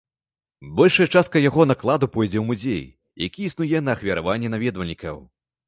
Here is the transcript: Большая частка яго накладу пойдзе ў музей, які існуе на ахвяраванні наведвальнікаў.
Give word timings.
Большая 0.77 1.05
частка 1.15 1.37
яго 1.49 1.65
накладу 1.73 2.09
пойдзе 2.17 2.39
ў 2.39 2.45
музей, 2.49 2.81
які 3.27 3.47
існуе 3.51 3.77
на 3.85 3.89
ахвяраванні 3.99 4.53
наведвальнікаў. 4.59 5.25